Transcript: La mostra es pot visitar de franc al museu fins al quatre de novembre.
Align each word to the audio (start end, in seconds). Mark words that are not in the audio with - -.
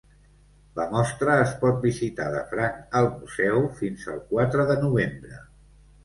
La 0.77 0.85
mostra 0.93 1.33
es 1.41 1.51
pot 1.63 1.75
visitar 1.83 2.25
de 2.35 2.39
franc 2.53 2.97
al 2.99 3.09
museu 3.17 3.59
fins 3.81 4.07
al 4.15 4.23
quatre 4.33 4.65
de 4.71 4.79
novembre. 4.85 5.43